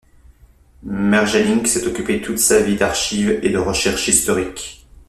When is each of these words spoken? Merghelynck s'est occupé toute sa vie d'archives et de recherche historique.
Merghelynck 0.81 1.67
s'est 1.67 1.85
occupé 1.85 2.23
toute 2.23 2.39
sa 2.39 2.59
vie 2.63 2.75
d'archives 2.75 3.39
et 3.43 3.51
de 3.51 3.59
recherche 3.59 4.07
historique. 4.07 4.87